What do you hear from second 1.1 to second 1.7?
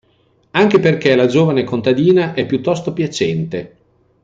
la giovane